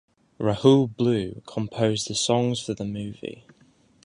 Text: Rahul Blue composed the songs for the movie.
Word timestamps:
Rahul 0.39 0.87
Blue 0.95 1.43
composed 1.45 2.07
the 2.09 2.15
songs 2.15 2.59
for 2.59 2.73
the 2.73 2.85
movie. 2.85 3.45